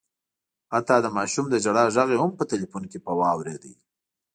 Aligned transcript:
حتی 0.73 0.95
د 1.01 1.07
ماشوم 1.17 1.45
د 1.49 1.55
ژړا 1.63 1.83
غږ 1.95 2.09
یې 2.13 2.17
هم 2.23 2.31
په 2.37 2.43
ټلیفون 2.51 2.83
کي 2.91 2.99
په 3.05 3.11
واورېد 3.19 3.63